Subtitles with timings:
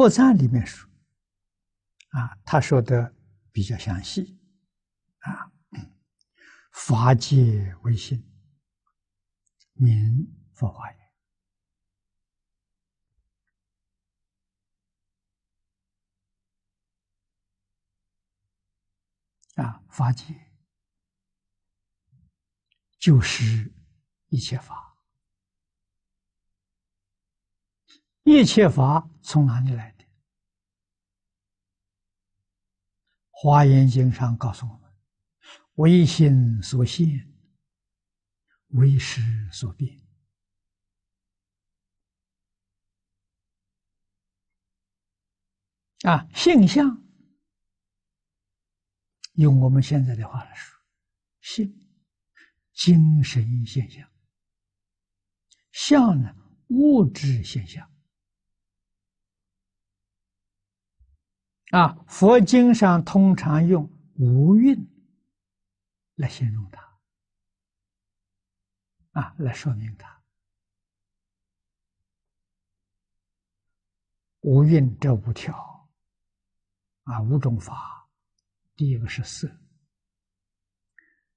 [0.00, 0.88] 破绽里面说，
[2.08, 3.14] 啊，他说的
[3.52, 4.40] 比较详细，
[5.18, 5.52] 啊，
[6.72, 8.26] 法界为心，
[9.74, 11.12] 名佛化言，
[19.66, 20.50] 啊，法界
[22.98, 23.70] 就是
[24.30, 24.89] 一切法。
[28.32, 30.04] 一切法从哪里来的？
[33.32, 34.88] 《华严经》上告诉我们
[35.74, 37.28] ：“唯心所现，
[38.68, 39.20] 唯识
[39.50, 40.00] 所变。”
[46.06, 47.02] 啊，性相，
[49.32, 50.80] 用我们现在的话来说，
[51.40, 51.84] 性，
[52.72, 54.06] 精神现象；
[55.72, 56.32] 相呢，
[56.68, 57.89] 物质现象。
[61.70, 64.76] 啊，佛经上通常用无蕴
[66.16, 66.98] 来形容它，
[69.12, 70.20] 啊，来说明它。
[74.40, 75.88] 无蕴这五条，
[77.04, 78.08] 啊，五种法，
[78.74, 79.48] 第一个是色，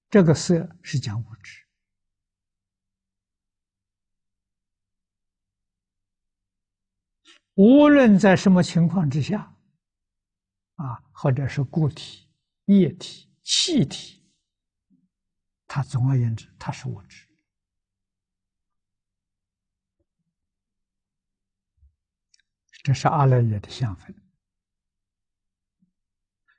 [0.10, 1.64] 这个色是讲物质，
[7.54, 9.53] 无论在什么情况之下。
[10.84, 12.30] 啊，或者是固体、
[12.66, 14.22] 液体、气体，
[15.66, 17.26] 它总而言之，它是物质。
[22.84, 24.14] 这是阿赖耶的相分。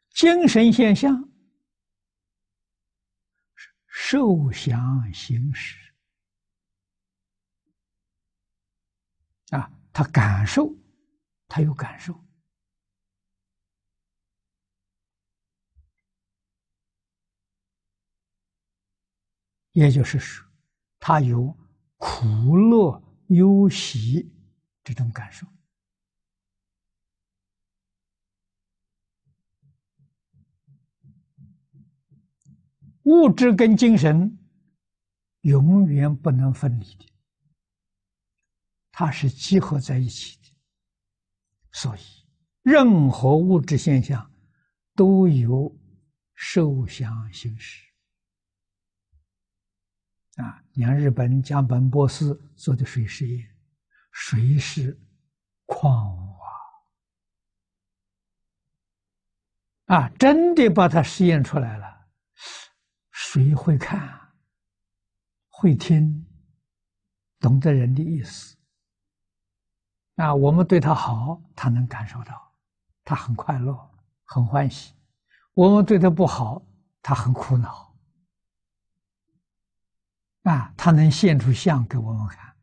[0.09, 1.29] 精神现象
[3.87, 5.77] 受想行识
[9.51, 10.75] 啊，他感受，
[11.47, 12.19] 他有感受。
[19.75, 20.45] 也就是说，
[20.99, 21.57] 他有
[21.99, 24.33] 苦乐忧喜
[24.83, 25.47] 这种感受。
[33.03, 34.39] 物质跟精神
[35.43, 37.05] 永远不能分离的，
[38.93, 40.49] 它是结合在一起的。
[41.73, 42.01] 所以，
[42.63, 44.33] 任何物质现象
[44.95, 45.77] 都有
[46.35, 47.94] 受想行识。
[50.37, 53.49] 啊，你看日本江本博士做的水实验，
[54.11, 55.01] 水是
[55.65, 56.37] 矿物
[59.87, 61.87] 啊，啊，真的把它实验出来了。
[63.11, 64.33] 谁会看，
[65.49, 66.27] 会听，
[67.39, 68.57] 懂得人的意思。
[70.17, 72.53] 啊，我们对他好，他能感受到，
[73.05, 73.91] 他很快乐，
[74.25, 74.93] 很欢喜；
[75.53, 76.65] 我们对他不好，
[77.03, 77.84] 他很苦恼。
[80.45, 82.55] 啊，他能现出相给我们看，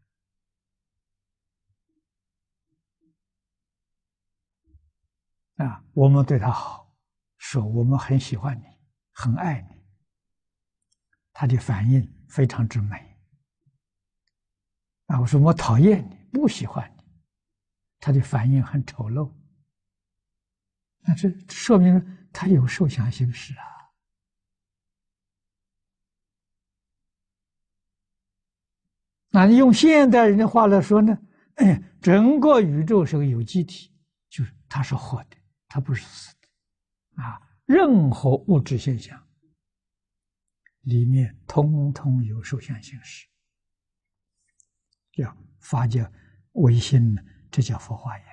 [5.68, 6.96] 啊，我们对他好，
[7.38, 8.66] 说我们很喜欢你，
[9.14, 9.84] 很爱你，
[11.34, 13.20] 他的反应非常之美。
[15.08, 17.03] 啊，我说我讨厌你，不喜欢你，
[18.00, 19.34] 他的反应很丑陋。
[21.00, 23.81] 那这说明他有受想行识啊。
[29.31, 31.18] 那你用现代人的话来说呢？
[31.56, 33.92] 哎，整个宇宙是个有机体，
[34.30, 35.38] 就是它是活的，
[35.68, 39.22] 它不是死的，啊，任何物质现象
[40.81, 43.28] 里面通通有受想行识，
[45.12, 46.09] 叫发酵，
[46.53, 47.18] 微心，
[47.52, 48.25] 这叫佛化呀。